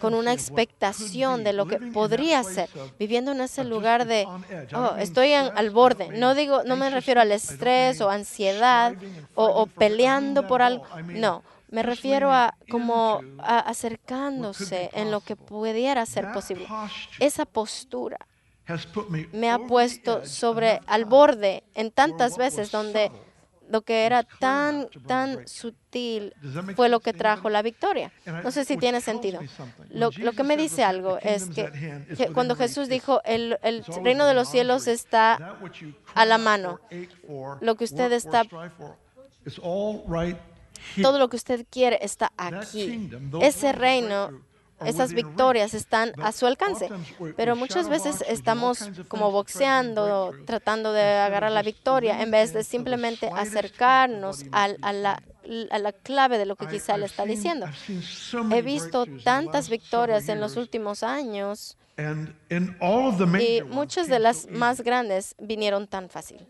[0.00, 4.26] con una expectación de lo que podría ser, viviendo en ese lugar de,
[4.74, 6.08] oh, estoy al borde.
[6.18, 8.94] No digo, no me refiero al estrés o ansiedad
[9.34, 10.84] o, peleando por algo.
[11.06, 16.66] No, me refiero a como acercándose en lo que pudiera ser posible.
[17.18, 18.18] Esa postura
[19.32, 23.10] me ha puesto sobre al borde en tantas veces donde
[23.70, 26.34] lo que era tan, tan sutil
[26.74, 28.12] fue lo que trajo la victoria.
[28.42, 29.40] No sé si tiene sentido.
[29.90, 34.48] Lo, que me dice algo es que, cuando Jesús dijo, el, el, reino de los
[34.48, 35.56] cielos está
[36.14, 36.80] a la mano,
[37.60, 38.44] lo que usted está,
[41.00, 43.08] todo lo que usted quiere está aquí.
[43.40, 44.49] Ese reino
[44.84, 46.88] esas victorias están a su alcance.
[47.36, 53.30] Pero muchas veces estamos como boxeando, tratando de agarrar la victoria, en vez de simplemente
[53.34, 55.22] acercarnos a, la,
[55.70, 57.66] a la clave de lo que quizá le está diciendo.
[58.52, 61.76] He visto tantas victorias en los últimos años
[63.40, 66.46] y muchas de las más grandes vinieron tan fácil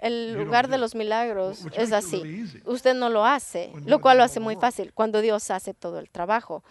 [0.00, 2.44] el, lugar de los milagros es así.
[2.64, 6.08] Usted no lo hace, lo cual lo hace muy fácil cuando Dios hace todo el
[6.08, 6.62] trabajo.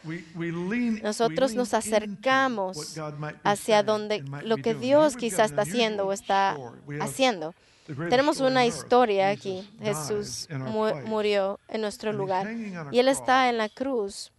[1.03, 2.99] Nosotros nos acercamos
[3.43, 6.57] hacia donde lo que Dios quizás está haciendo o está
[6.99, 7.53] haciendo.
[8.09, 9.67] Tenemos una historia aquí.
[9.81, 10.47] Jesús
[11.05, 12.47] murió en nuestro lugar.
[12.91, 14.31] y Él está en la cruz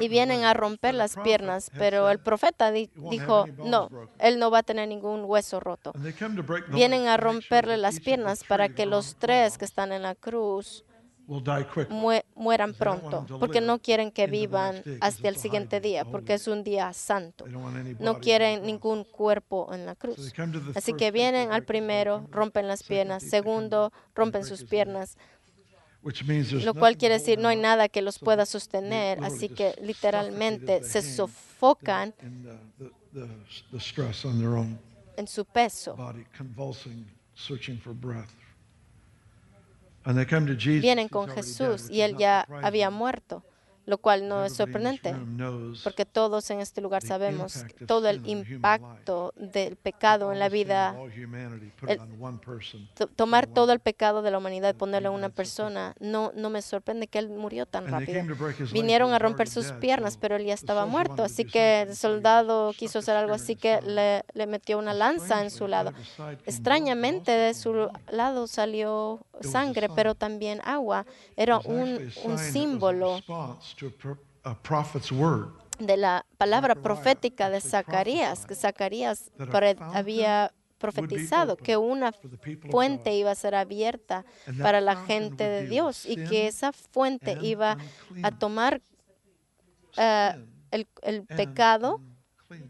[0.00, 4.62] y vienen a romper las piernas, pero el profeta dijo, no, él no va a
[4.62, 5.92] tener ningún hueso roto.
[6.68, 10.84] Vienen a romperle las piernas para que los tres que están en la cruz
[12.36, 16.92] mueran pronto, porque no quieren que vivan hasta el siguiente día, porque es un día
[16.92, 17.46] santo.
[17.98, 20.32] No quieren ningún cuerpo en la cruz.
[20.74, 25.16] Así que vienen al primero, rompen las piernas, segundo, rompen sus piernas,
[26.64, 31.02] lo cual quiere decir no hay nada que los pueda sostener, así que literalmente se
[31.02, 32.14] sofocan
[35.16, 35.96] en su peso.
[40.80, 43.42] Vienen con Jesús y él ya había muerto
[43.86, 45.14] lo cual no es sorprendente,
[45.84, 50.96] porque todos en este lugar sabemos todo el impacto del pecado en la vida.
[53.14, 56.62] tomar todo el pecado de la humanidad y ponerlo en una persona, no, no me
[56.62, 58.22] sorprende que él murió tan rápido.
[58.72, 62.98] Vinieron a romper sus piernas, pero él ya estaba muerto, así que el soldado quiso
[62.98, 65.92] hacer algo así que le, le metió una lanza en su lado.
[66.44, 71.06] Extrañamente de su lado salió sangre, pero también agua.
[71.36, 73.20] Era un, un símbolo
[75.78, 79.30] de la palabra profética de Zacarías, que Zacarías
[79.92, 82.12] había profetizado que una
[82.70, 84.24] fuente iba a ser abierta
[84.60, 87.76] para la gente de Dios y que esa fuente iba
[88.22, 88.80] a tomar
[89.96, 92.00] eh, el, el pecado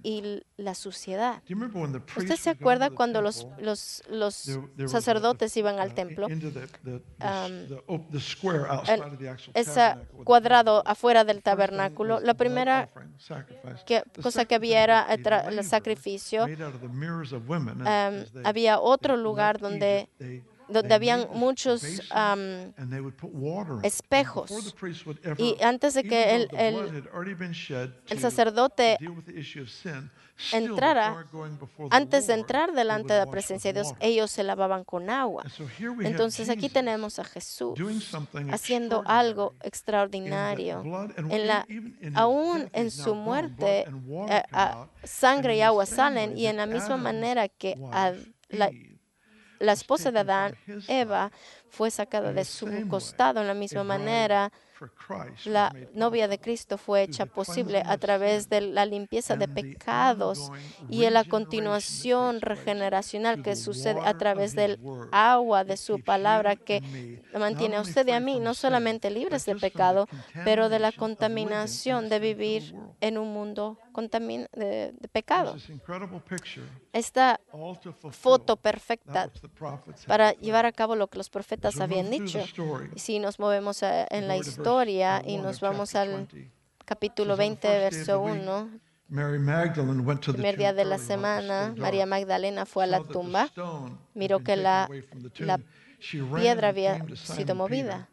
[0.02, 1.42] y la suciedad.
[2.16, 4.48] ¿Usted se acuerda cuando los, los, los
[4.86, 6.26] sacerdotes iban al templo?
[9.54, 12.88] ese cuadrado afuera del tabernáculo, la primera
[14.22, 15.02] cosa que había era
[15.48, 16.46] el sacrificio.
[18.44, 20.08] había otro lugar donde
[20.68, 21.82] donde habían muchos
[23.82, 24.74] espejos.
[25.38, 28.98] Y antes de que el, el, sacerdote
[30.52, 31.26] entrara,
[31.90, 35.44] antes de entrar delante de la presencia de Dios, ellos se lavaban con agua.
[36.00, 37.78] Entonces aquí tenemos a Jesús
[38.50, 40.82] haciendo algo extraordinario.
[41.30, 41.66] En la,
[42.14, 43.86] aún en su muerte,
[44.28, 44.42] eh,
[45.04, 47.76] sangre y agua salen y en la misma manera que
[48.48, 48.70] la,
[49.58, 50.56] la esposa de Adán,
[50.88, 51.30] Eva,
[51.70, 54.52] fue sacada de su costado en la misma manera.
[55.46, 60.50] La novia de Cristo fue hecha posible a través de la limpieza de pecados
[60.90, 64.78] y la continuación regeneracional que sucede a través del
[65.12, 69.56] agua de su palabra que mantiene a usted y a mí no solamente libres de
[69.56, 70.08] pecado,
[70.44, 73.78] pero de la contaminación de vivir en un mundo
[74.52, 75.56] de, de pecado.
[76.92, 77.40] Esta
[78.12, 79.30] foto perfecta
[80.06, 82.38] para llevar a cabo lo que los profetas habían dicho.
[82.96, 86.28] Si nos movemos eh, en la historia, y nos vamos al
[86.84, 88.70] capítulo 20, verso 1.
[90.32, 93.48] Primer día de la semana, María Magdalena fue a la tumba,
[94.14, 94.88] miró que la,
[95.38, 95.58] la
[96.42, 98.08] piedra había sido movida.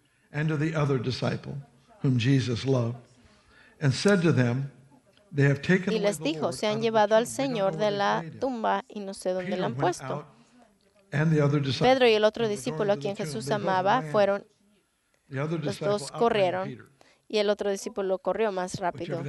[5.36, 9.58] Y les dijo, se han llevado al Señor de la tumba y no sé dónde
[9.58, 10.26] lo han puesto.
[11.80, 14.46] Pedro y el otro discípulo a quien Jesús amaba fueron
[15.30, 16.92] The other Los dos corrieron
[17.28, 19.24] y el otro discípulo corrió más rápido.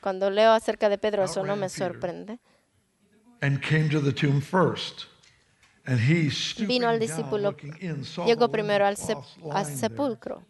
[0.00, 2.38] Cuando leo acerca de Pedro, eso no me sorprende.
[3.40, 5.04] And came to the tomb first.
[5.84, 7.54] And he, stooping Vino al discípulo,
[8.24, 9.22] llegó primero al, sep-
[9.52, 10.42] al sepulcro.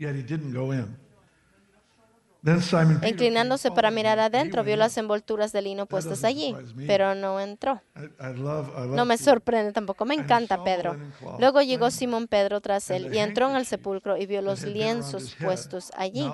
[3.07, 6.55] Inclinándose para following mirar adentro, vio las envolturas de lino puestas allí,
[6.87, 7.83] pero no entró.
[8.89, 10.97] No me sorprende tampoco, me encanta Pedro.
[11.39, 15.35] Luego llegó Simón Pedro tras él y entró en el sepulcro y vio los lienzos
[15.41, 16.31] puestos allí.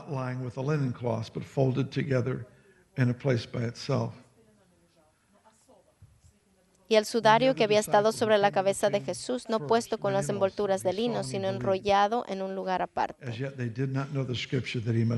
[6.92, 10.28] Y el sudario que había estado sobre la cabeza de Jesús, no puesto con las
[10.28, 13.32] envolturas de lino, sino enrollado en un lugar aparte.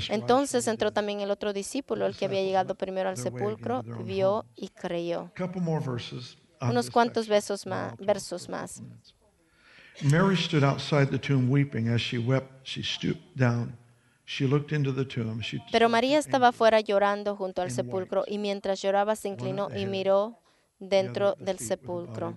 [0.09, 4.69] Entonces entró también el otro discípulo, el que había llegado primero al sepulcro, vio y
[4.69, 5.33] creyó.
[6.61, 8.49] Unos cuantos versos más, versos.
[10.01, 11.89] Mary stood outside the tomb weeping.
[11.89, 13.77] As she wept, she stooped down.
[14.27, 15.41] She looked into the tomb.
[15.41, 19.87] She Pero María estaba fuera llorando junto al sepulcro y mientras lloraba se inclinó y
[19.87, 20.39] miró
[20.89, 22.37] dentro del sepulcro.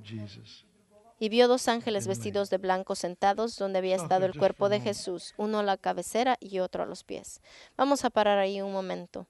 [1.20, 4.80] Y vio dos ángeles vestidos de blanco sentados donde había estado el cuerpo de.
[4.80, 7.42] Jesús, uno a la cabecera y otro a los pies.
[7.76, 9.28] Vamos a parar ahí un momento.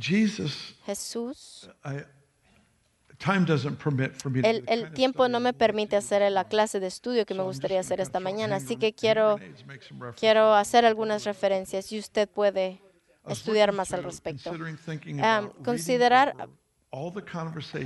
[0.00, 2.04] Jesus, Jesús, I,
[3.18, 6.80] time doesn't permit for me to el, el tiempo no me permite hacer la clase
[6.80, 9.38] de estudio que me gustaría hacer esta mañana, así que quiero,
[10.18, 12.80] quiero hacer algunas referencias y usted puede
[13.32, 14.50] estudiar más al respecto.
[15.64, 16.34] considerar,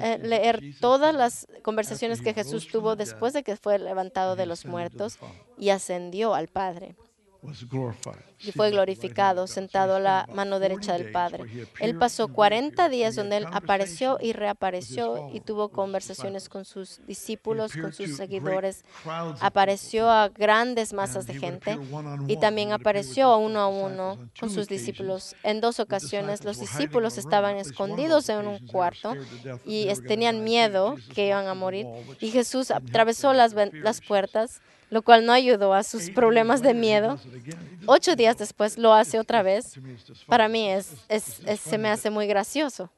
[0.03, 4.65] Eh, leer todas las conversaciones que Jesús tuvo después de que fue levantado de los
[4.65, 5.19] muertos
[5.59, 6.97] y ascendió al Padre.
[8.41, 11.45] Y fue glorificado, sentado a la mano 40 derecha del Padre.
[11.81, 16.65] Él pasó and 40 reappeared, días donde él apareció y reapareció y tuvo conversaciones con
[16.65, 18.85] sus discípulos, con sus seguidores.
[19.41, 21.79] Apareció a grandes masas de gente
[22.29, 25.37] y también apareció uno a uno on con sus discípulos.
[25.43, 29.15] En dos ocasiones los discípulos estaban escondidos en un cuarto
[29.65, 31.87] y tenían miedo que iban a morir
[32.21, 37.19] y Jesús atravesó las, las puertas, lo cual no ayudó a sus problemas de miedo.
[37.87, 39.79] Ocho días después lo hace otra vez.
[40.27, 40.95] Para mí es,
[41.61, 42.91] se me hace muy gracioso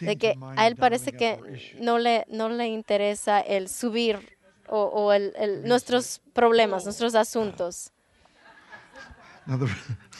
[0.00, 1.38] de que a él parece que
[1.80, 4.36] no le, no le interesa el subir
[4.68, 7.90] o, o el- el- nuestros problemas, nuestros asuntos.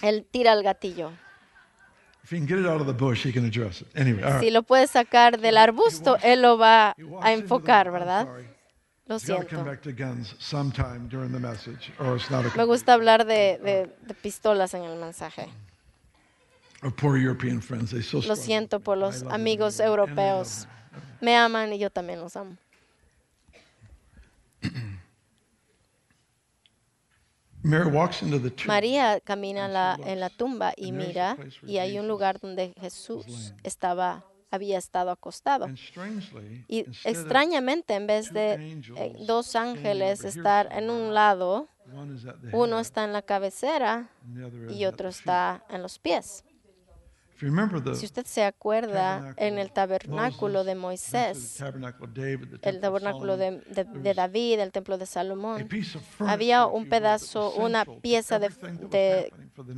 [0.02, 1.12] Él tira el gatillo.
[2.24, 3.88] if he can get it out of the bush, he can address it.
[3.96, 4.40] Anyway, all right.
[4.42, 8.26] Si lo puede sacar del arbusto, él lo va a enfocar, ¿verdad?
[9.08, 9.56] Lo siento.
[12.56, 15.48] Me gusta hablar de, de- de pistolas en el mensaje.
[18.28, 20.66] Lo siento por los amigos europeos.
[21.20, 21.36] me.
[21.36, 22.56] Aman y yo también los amo.
[28.68, 34.24] María camina la- en la tumba y mira y hay un lugar donde Jesús estaba,
[34.50, 35.66] había estado acostado.
[36.68, 41.68] Y extrañamente, en vez de eh, dos ángeles estar en un lado,
[42.52, 44.10] uno está en la cabecera
[44.70, 46.44] y otro está en los pies.
[47.34, 51.62] If you remember the Si usted se acuerda, tabernacle en el of tabernáculo de Moisés,
[52.62, 55.68] el tabernáculo de, de- David, el templo de Salomón,
[56.18, 58.48] había un pedazo, una pieza de,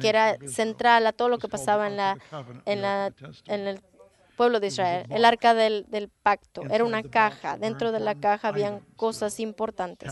[0.00, 2.16] que era central a todo lo que pasaba en, la,
[2.64, 3.12] en, la,
[3.44, 3.80] en el
[4.40, 6.62] pueblo de Israel, el arca del, del pacto.
[6.70, 7.58] Era una caja.
[7.58, 10.10] Dentro de la caja habían cosas importantes.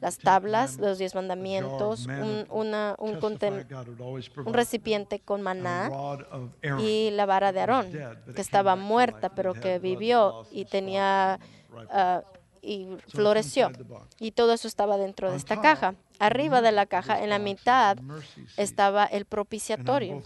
[0.00, 3.18] Las tablas, los diez mandamientos, un, una- un,
[4.54, 5.90] recipiente con maná
[6.80, 7.92] y la vara de Aarón,
[8.34, 11.38] que estaba muerta, pero que vivió y tenía
[11.90, 12.22] ah,
[12.62, 13.70] y floreció.
[14.18, 15.94] Y todo eso estaba dentro de esta caja.
[16.18, 17.98] Arriba de la caja, en la mitad,
[18.56, 20.22] estaba el propiciatorio.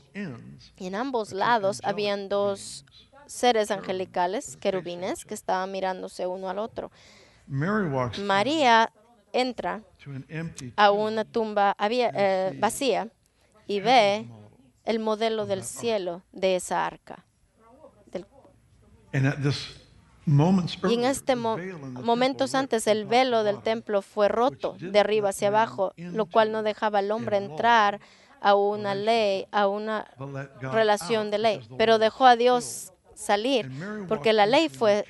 [0.77, 2.85] Y en ambos lados habían dos.
[3.33, 6.91] Seres angelicales, querubines, que estaban mirándose uno al otro.
[8.21, 8.93] María
[9.33, 9.83] entra
[10.77, 13.09] a una tumba había- eh, vacía
[13.67, 14.29] y ve
[14.85, 17.25] el modelo del cielo de esa arca.
[18.07, 18.27] Del-
[20.91, 21.57] y en este mo-
[22.05, 26.63] momentos antes el velo del templo fue roto de arriba hacia abajo, lo cual no
[26.63, 28.01] dejaba al hombre entrar
[28.41, 30.07] a una ley, a una
[30.73, 32.93] relación de ley, pero dejó a Dios.
[33.15, 33.71] Salir
[34.09, 35.05] porque la ley fue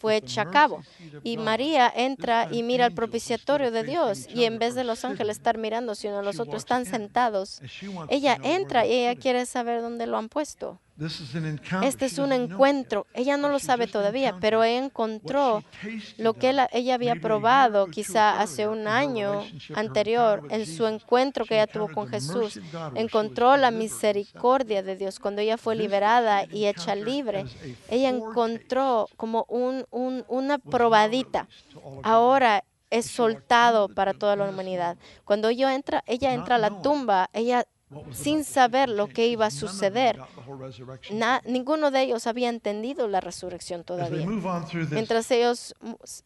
[0.00, 0.82] fue hecha a cabo.
[1.22, 1.36] Y.
[1.36, 5.58] María entra y mira angels, propiciatorio de Dios y en vez de los ángeles estar
[5.58, 7.60] mirándose uno a los otros, están sentados.
[8.08, 10.78] Ella entra y ella quiere saber dónde lo han puesto.
[11.82, 13.06] Este es un encuentro.
[13.14, 15.64] Ella no lo sabe todavía, pero ella encontró
[16.18, 19.44] lo que ella había probado quizá hace un año
[19.74, 22.60] anterior en su encuentro que ella tuvo con Jesús.
[22.94, 27.46] Encontró la misericordia de Dios cuando ella fue liberada y hecha libre.
[27.88, 29.86] Ella encontró como un,
[30.28, 31.48] una probadita.
[32.02, 34.98] Ahora es soltado para toda la humanidad.
[35.24, 37.64] Cuando ella entra, ella entra a la tumba, ella
[38.12, 40.20] sin saber lo que iba a suceder.
[41.44, 44.26] ninguno de ellos había entendido la resurrección todavía.
[44.90, 45.74] Mientras ellos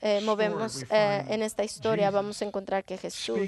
[0.01, 3.39] eh, movemos eh, en esta historia, vamos a encontrar que Jesús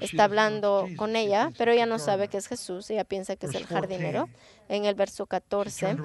[0.00, 3.54] está hablando con ella, pero ella no sabe que es Jesús, ella piensa que es
[3.54, 4.28] el jardinero.
[4.68, 5.96] En el verso 14,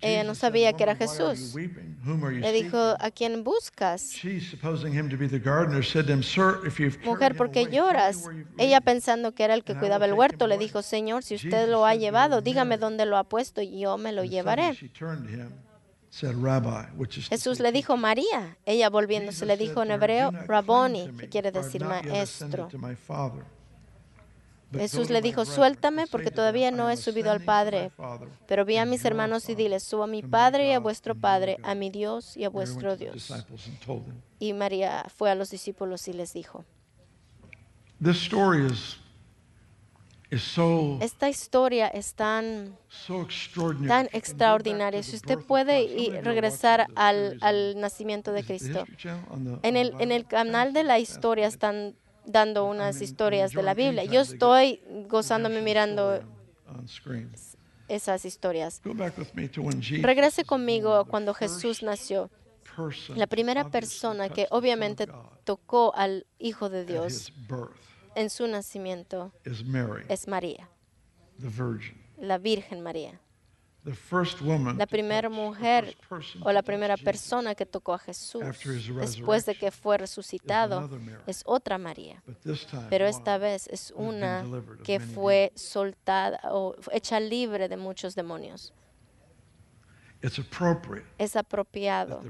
[0.00, 1.54] ella no sabía que era Jesús.
[1.54, 4.00] Le dijo, ¿a quién buscas?
[7.04, 8.24] Mujer, ¿por qué lloras?
[8.58, 11.84] Ella pensando que era el que cuidaba el huerto, le dijo, Señor, si usted lo
[11.84, 14.74] ha llevado, dígame dónde lo ha puesto y yo me lo llevaré.
[17.28, 18.56] Jesús le dijo María.
[18.64, 22.68] Ella volviéndose le dijo en hebreo, Rabboni, que quiere decir maestro.
[24.72, 27.90] Jesús le dijo, suéltame porque todavía no he subido al Padre.
[28.46, 31.58] Pero vi a mis hermanos y diles, subo a mi Padre y a vuestro Padre,
[31.62, 33.32] a mi Dios y a vuestro Dios.
[34.38, 36.64] Y María fue a los discípulos y les dijo,
[41.00, 42.78] esta historia es tan,
[43.88, 45.02] tan extraordinaria.
[45.02, 48.84] Si usted puede regresar al, al nacimiento de Cristo,
[49.62, 54.04] en el, en el canal de la historia están dando unas historias de la Biblia.
[54.04, 56.22] Yo estoy gozándome mirando
[57.88, 58.80] esas historias.
[60.00, 62.30] Regrese conmigo cuando Jesús nació.
[63.16, 65.08] La primera persona que obviamente
[65.44, 67.32] tocó al Hijo de Dios
[68.14, 69.32] en su nacimiento
[70.08, 70.68] es María,
[72.18, 73.20] la Virgen María.
[73.82, 75.96] La primera mujer
[76.42, 78.42] o la primera persona que tocó a Jesús
[79.00, 80.90] después de que fue resucitado
[81.26, 82.22] es otra María.
[82.90, 84.44] Pero esta vez es una
[84.84, 88.74] que fue soltada o hecha libre de muchos demonios.
[91.16, 92.20] Es apropiado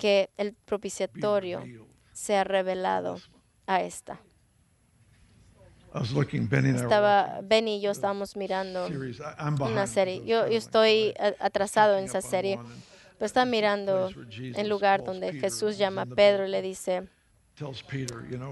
[0.00, 1.62] que el propiciatorio
[2.12, 3.18] sea revelado
[3.66, 4.20] a esta.
[6.82, 8.88] Estaba, Benny y yo estábamos mirando
[9.60, 10.24] una serie.
[10.24, 12.58] Yo, yo estoy atrasado en esa serie.
[13.18, 17.04] Pero estaba mirando el lugar donde Jesús llama a Pedro y le dice,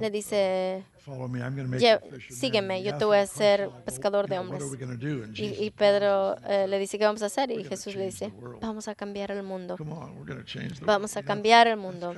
[0.01, 0.85] le dice,
[2.29, 4.63] sígueme, yo te voy a hacer pescador de hombres.
[5.35, 7.51] Y, Pedro eh, le dice, ¿qué vamos a hacer?
[7.51, 9.77] Y Jesús le dice, vamos a cambiar el mundo.
[10.83, 12.15] Vamos a cambiar el mundo.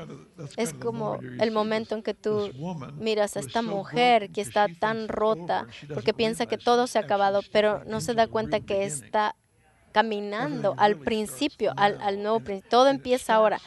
[0.57, 2.51] Es como el momento en que tú
[2.99, 7.41] miras a esta mujer que está tan rota porque piensa que todo se ha acabado,
[7.53, 9.37] pero no se da cuenta que está
[9.93, 12.71] caminando al principio, al, al nuevo principio.
[12.71, 13.61] Todo empieza ahora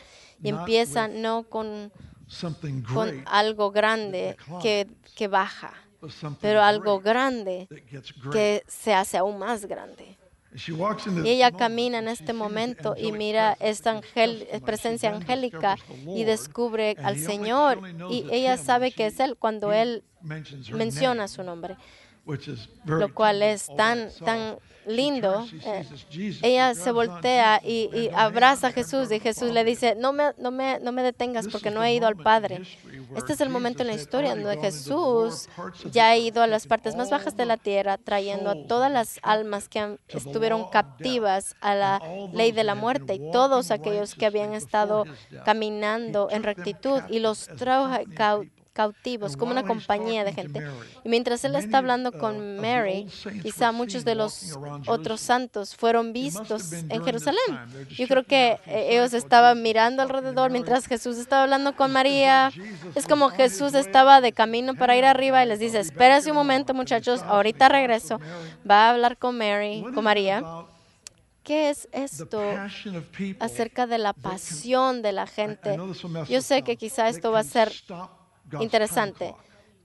[0.44, 1.92] y empieza no con
[2.94, 5.74] con algo grande que, que baja,
[6.42, 7.68] pero algo grande
[8.32, 10.18] que se hace aún más grande.
[11.24, 14.02] Y ella camina en este momento y mira esta
[14.66, 15.76] presencia angélica
[16.08, 17.82] y descubre al Señor.
[18.10, 20.04] Y ella sabe que es Él cuando Él
[20.72, 21.76] menciona su nombre,
[22.86, 25.86] lo cual es tan, tan lindo, eh,
[26.42, 30.80] ella se voltea y, abraza a Jesús y Jesús le dice, no me, no, me,
[30.80, 32.62] no me detengas porque no he ido al Padre.
[33.16, 35.48] Este es el momento en la historia donde Jesús
[35.92, 39.20] ya ha ido a las partes más bajas de la tierra, trayendo a todas las
[39.24, 42.02] almas que estuvieron captivas a la
[42.34, 45.06] ley de la muerte y todos aquellos que habían estado
[45.46, 47.90] caminando en rectitud y los trajo
[48.76, 50.62] cautivos, como una compañía de gente.
[51.06, 53.08] Y mientras él está hablando con Mary,
[53.42, 57.40] quizá muchos de los otros santos fueron vistos en Jerusalén.
[57.90, 62.52] Yo creo que ellos estaban mirando alrededor mientras Jesús estaba hablando con María.
[62.96, 66.74] Es como Jesús estaba de camino para ir arriba y les dice, espérense un momento
[66.74, 68.20] muchachos, ahorita regreso.
[68.70, 70.44] Va a hablar con Mary, con María.
[71.44, 72.42] ¿Qué es esto
[73.40, 75.78] acerca de la pasión de la gente?
[76.28, 77.72] Yo sé que quizá esto va a ser
[78.60, 79.36] interesante.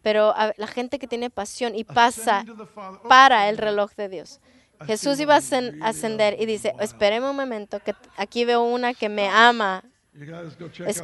[0.03, 2.45] Pero la gente que tiene pasión y pasa
[3.09, 4.41] para el reloj de Dios.
[4.87, 5.43] Jesús iba a
[5.83, 9.85] ascender y dice, espéreme un momento, que aquí veo una que me ama
[10.87, 11.03] Es-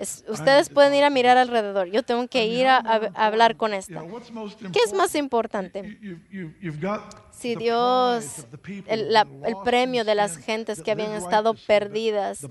[0.00, 1.88] es- ustedes pueden ir a mirar alrededor.
[1.88, 4.02] Yo tengo que ir a, a- a hablar con esta.
[4.72, 5.26] ¿Qué es más important?
[5.76, 5.98] importante?
[7.32, 8.46] Si Dios,
[8.86, 12.46] el, la- el premio de las gentes que habían estado perdidas,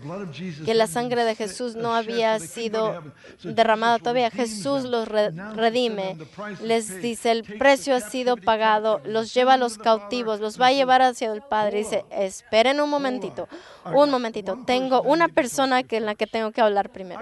[0.64, 3.02] que la sangre de Jesús no había sido
[3.44, 4.30] derramada todavía.
[4.30, 9.02] Jesús los redime, unto them, "The price is les dice, el precio ha sido pagado,
[9.06, 11.80] los lleva a los cautivos, los va a llevar hacia el Padre.
[11.80, 13.48] "Hold Dice, esperen un momentito,
[13.92, 14.60] un momentito.
[14.68, 17.22] Tengo una persona to que en la que tengo que hablar primero.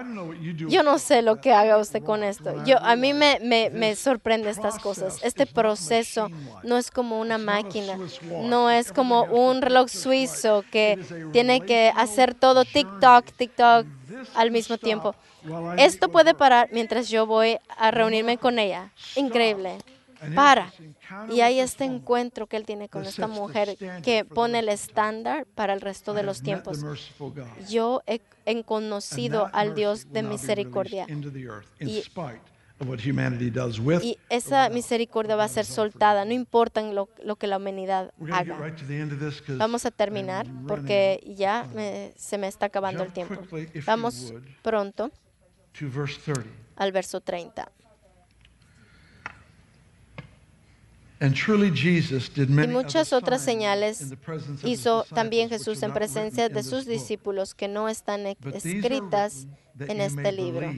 [0.67, 2.63] Yo no sé lo que haga usted con esto.
[2.65, 5.19] Yo, a mí me, me, me sorprende estas cosas.
[5.24, 6.30] Este proceso
[6.63, 7.97] no es como una máquina,
[8.41, 10.99] no es como un reloj suizo que
[11.32, 12.74] tiene que hacer todo journey.
[12.74, 15.15] TikTok, TikTok And this al mismo tiempo.
[15.78, 18.89] Esto puede parar mientras yo voy a reunirme con ella.
[19.15, 19.78] Increíble.
[20.36, 20.71] Para.
[21.32, 25.74] Y hay este encuentro que él tiene con esta mujer que pone el estándar para
[25.74, 26.78] el resto de los tiempos.
[27.69, 31.05] Yo he, he conocido al Dios de misericordia.
[31.80, 32.01] Y-
[34.03, 38.57] Y esa misericordia va a ser soltada, no importa lo, lo que la humanidad haga.
[39.57, 43.36] Vamos a terminar porque ya me- se me está acabando el tiempo.
[43.86, 45.11] Vamos pronto
[45.80, 46.49] to verse 30.
[46.76, 47.69] al verso 30.
[47.69, 47.71] And
[49.69, 51.12] truly Jesus did
[52.36, 55.86] Y many muchas other otras señales in the presence of his hizo también Jesús are
[55.86, 56.93] en not written presencia in de this sus book.
[56.93, 59.47] discípulos que no están e- escritas
[59.80, 60.74] en este libro.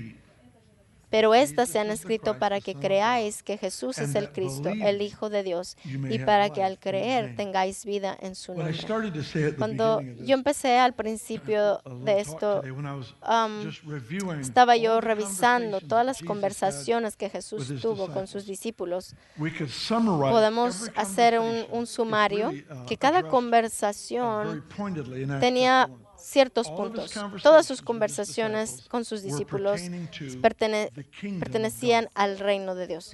[1.16, 5.02] Pero estas Jesus se han escrito para que creáis que Jesús es el Cristo, el
[5.02, 8.76] Hijo de Dios, y para que al creer tengáis vida en su nombre.
[9.58, 17.30] Cuando yo empecé al principio de esto, um, estaba yo revisando todas las conversaciones que
[17.30, 19.16] Jesús tuvo con sus discípulos.
[19.38, 24.66] Podemos hacer un, un sumario uh, que cada conversación
[25.40, 25.90] tenía.
[26.26, 27.14] Ciertos puntos.
[27.44, 29.82] Todas sus conversaciones con sus discípulos
[30.42, 30.92] pertene-
[31.40, 33.12] pertenecían al reino de Dios.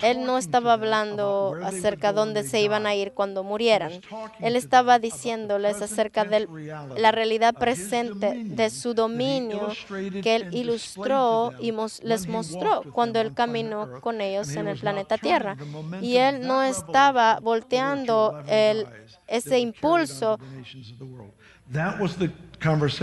[0.00, 4.00] Él no estaba hablando acerca de dónde se iban a ir cuando murieran.
[4.40, 6.48] Él estaba diciéndoles acerca de
[6.96, 9.68] la realidad presente de su dominio
[10.22, 15.56] que Él ilustró y les mostró cuando Él caminó con ellos en el planeta Tierra.
[16.00, 20.38] Y Él no estaba volteando over to 11 el, guys that ese impulso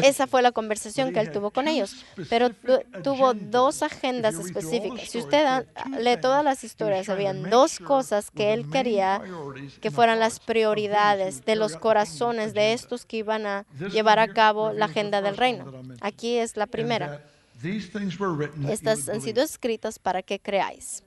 [0.04, 5.10] Esa fue la conversación que él tuvo con ellos, pero tu- tuvo dos agendas específicas.
[5.10, 5.68] Si usted
[6.00, 9.22] lee todas las historias, habían dos cosas que él quería
[9.80, 14.72] que fueran las prioridades de los corazones de estos que iban a llevar a cabo
[14.74, 15.66] la agenda del reino.
[16.02, 17.22] Aquí es la primera.
[18.70, 21.04] Estas han sido escritas para que creáis.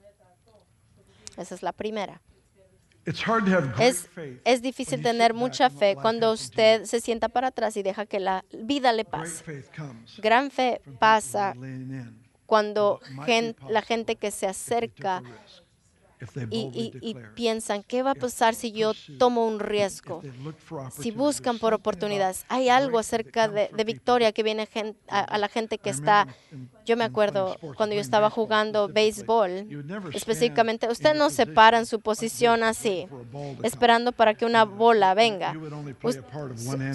[1.37, 2.21] Esa es la primera.
[3.79, 4.09] Es,
[4.43, 8.43] es difícil tener mucha fe cuando usted se sienta para atrás y deja que la
[8.51, 9.43] vida le pase.
[10.17, 11.53] Gran fe pasa
[12.45, 15.21] cuando gen- la gente que se acerca
[16.49, 20.21] y, y- y piensan, ¿qué va a pasar si yo tomo un riesgo?
[21.01, 24.67] Si buscan por oportunidades, hay algo acerca de, de victoria que viene
[25.09, 26.27] a, a la gente que está...
[26.85, 29.67] Yo me acuerdo cuando yo estaba jugando béisbol,
[30.15, 33.07] específicamente, usted no se para en su posición así,
[33.61, 35.53] esperando para que una bola venga.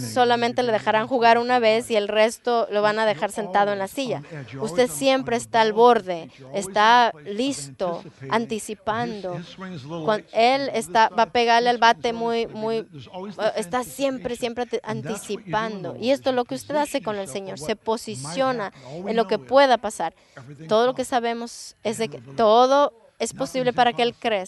[0.01, 3.79] Solamente le dejarán jugar una vez y el resto lo van a dejar sentado en
[3.79, 4.23] la silla.
[4.61, 9.12] Usted siempre está al borde, está listo, anticipando.
[9.21, 12.87] Cuando él está, va a pegarle al bate muy, muy,
[13.57, 15.97] está siempre, siempre anticipando.
[15.99, 18.73] Y esto es lo que usted hace con el Señor, se posiciona
[19.07, 20.15] en lo que pueda pasar.
[20.69, 24.47] Todo lo que sabemos es de que todo es posible para que Él cree.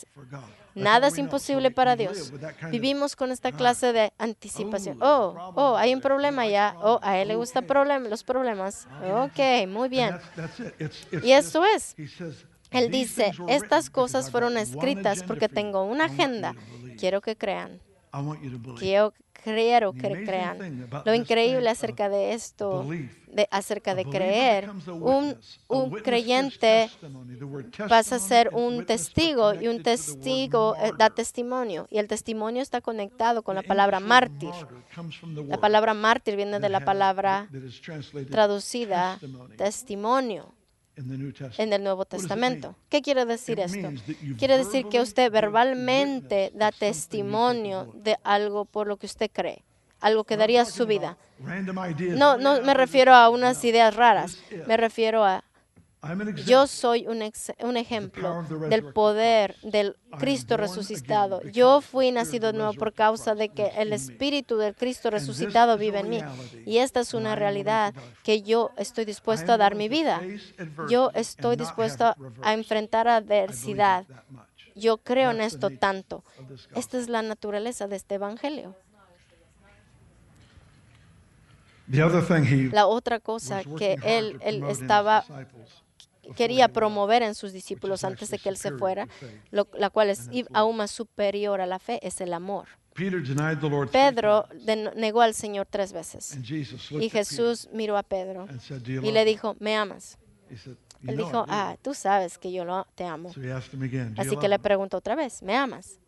[0.74, 2.32] Nada es imposible para Dios.
[2.70, 4.98] Vivimos con esta clase de anticipación.
[5.00, 6.76] Oh, oh, hay un problema ya.
[6.82, 8.88] Oh, a él le gustan problem los problemas.
[9.22, 10.18] Ok, muy bien.
[11.22, 11.94] Y eso es.
[12.74, 16.54] Él dice, estas cosas fueron escritas porque tengo una agenda.
[16.98, 17.80] Quiero que crean.
[18.78, 19.12] Quiero,
[19.42, 20.88] quiero que crean.
[21.04, 22.86] Lo increíble acerca de esto,
[23.26, 26.88] de, acerca de creer, un, un creyente
[27.88, 31.88] pasa a ser un testigo y un testigo eh, da testimonio.
[31.90, 34.52] Y el testimonio está conectado con la palabra mártir.
[35.48, 37.48] La palabra mártir viene de la palabra
[38.30, 39.18] traducida
[39.56, 40.53] testimonio
[40.96, 42.76] en el Nuevo Testamento.
[42.88, 43.90] ¿Qué quiere decir esto?
[44.38, 49.64] Quiere decir que usted verbalmente da testimonio de algo por lo que usted cree,
[50.00, 51.16] algo que daría su vida.
[52.16, 55.44] No, no me refiero a unas ideas raras, me refiero a
[56.46, 57.22] Yo soy un,
[57.60, 61.42] un ejemplo del poder del Cristo resucitado.
[61.50, 66.00] Yo fui nacido de nuevo por causa de que el Espíritu del Cristo resucitado vive
[66.00, 66.20] en mí.
[66.66, 70.22] Y esta es una realidad que yo estoy dispuesto a dar mi vida.
[70.88, 74.04] Yo estoy dispuesto a enfrentar adversidad.
[74.74, 76.24] Yo creo en esto tanto.
[76.74, 78.74] Esta es la naturaleza de este Evangelio.
[81.86, 85.24] La otra cosa que él, él estaba
[86.36, 89.08] quería promover en sus discípulos antes de que él se fuera,
[89.50, 92.66] la cual es aún más superior a la fe, es el amor.
[93.90, 94.48] Pedro
[94.96, 96.38] negó al Señor tres veces.
[96.90, 98.46] Y Jesús miró a Pedro
[99.02, 100.18] y le dijo, ¿me amas?
[101.06, 103.30] Él dijo, ah, tú sabes que yo te amo.
[104.16, 105.98] Así que le preguntó otra vez, ¿me amas?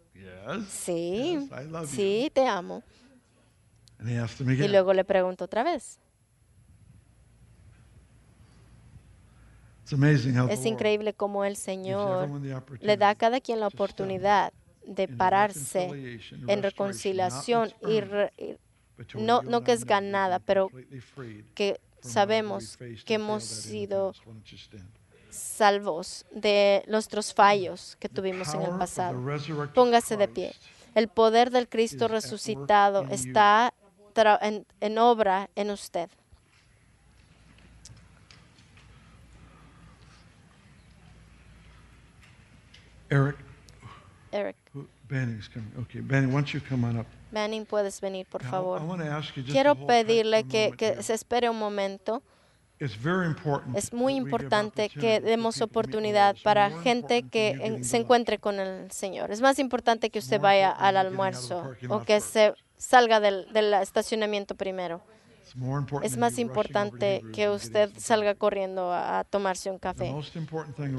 [0.69, 1.49] Sí,
[1.87, 2.83] sí, te amo.
[4.65, 5.99] Y luego le preguntó otra vez.
[10.51, 12.29] Es increíble cómo el Señor
[12.81, 14.53] le da a cada quien la oportunidad
[14.85, 18.01] de pararse en reconciliación y,
[19.15, 20.71] no, no que es ganada, pero
[21.55, 24.13] que sabemos que hemos sido
[25.31, 29.21] salvos de nuestros fallos que tuvimos en el pasado.
[29.75, 30.55] Póngase de pie.
[30.95, 33.75] El poder del Cristo resucitado está
[34.81, 36.09] en obra en usted.
[43.11, 43.37] Eric.
[44.33, 44.57] Eric.
[45.09, 45.71] Banning's coming.
[45.83, 47.07] Okay, Banning, why don't you come on up?
[47.69, 48.81] Puedes venir, por favor.
[49.47, 52.23] Quiero pedirle que, que se espere un momento.
[52.79, 59.31] Es muy importante que demos oportunidad para gente que se encuentre con el Señor.
[59.31, 64.55] Es más importante que usted vaya al almuerzo o que se salga del, del estacionamiento
[64.55, 65.01] primero.
[66.03, 70.15] Es más importante que usted salga corriendo a, tomarse un café.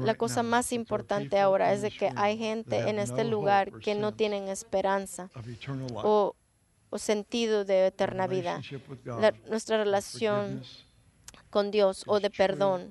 [0.04, 4.12] La cosa más importante ahora es de que hay gente en este lugar que no
[4.12, 5.30] tienen esperanza
[5.94, 6.34] o,
[6.96, 8.60] sentido de eterna vida.
[9.48, 10.62] nuestra relación
[11.50, 12.90] con Dios o de perdón.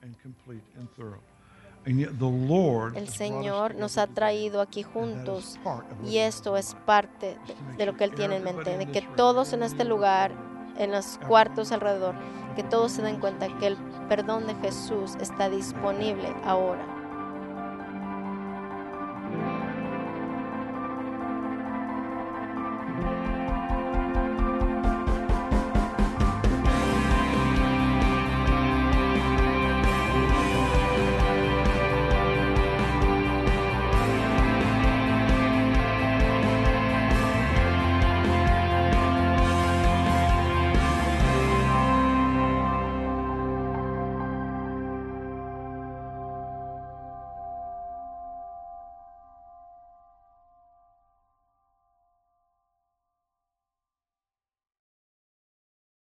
[1.86, 5.58] El Señor nos ha traído aquí juntos
[6.06, 7.38] y esto es parte
[7.78, 11.20] de lo que Él tiene en mente, de que todos en este lugar en los
[11.28, 12.16] cuartos alrededor,
[12.56, 13.78] que todos se den cuenta que el
[14.10, 16.97] perdón de Jesús está disponible ahora.